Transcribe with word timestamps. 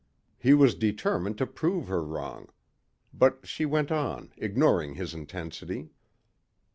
He 0.39 0.55
was 0.55 0.73
determined 0.73 1.37
to 1.37 1.45
prove 1.45 1.87
her 1.87 2.03
wrong. 2.03 2.47
But 3.13 3.41
she 3.45 3.67
went 3.67 3.91
on, 3.91 4.33
ignoring 4.35 4.95
his 4.95 5.13
intensity. 5.13 5.91